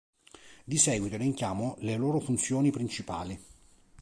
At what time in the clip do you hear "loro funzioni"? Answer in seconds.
1.95-2.71